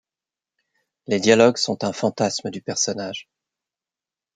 Les 1.05 1.19
dialogues 1.19 1.57
sont 1.59 1.83
un 1.83 1.93
fantasme 1.93 2.49
du 2.49 2.59
personnage. 2.59 3.29